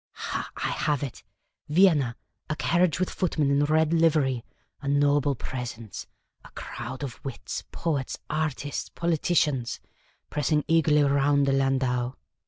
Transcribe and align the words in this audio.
Ha! 0.13 0.49
I 0.57 0.69
have 0.69 1.03
it. 1.03 1.21
Vienna, 1.69 2.15
a 2.49 2.55
carriage 2.55 2.99
with 2.99 3.11
footmen 3.11 3.51
in 3.51 3.63
red 3.65 3.93
livery, 3.93 4.43
a 4.81 4.87
noble 4.87 5.35
presence, 5.35 6.07
a 6.43 6.49
crowd 6.55 7.03
of 7.03 7.23
wits— 7.23 7.65
poets, 7.71 8.17
artists, 8.27 8.89
politicians— 8.89 9.79
pressing 10.31 10.63
eagerly 10.67 11.03
round 11.03 11.45
the 11.45 11.53
landau.' 11.53 12.15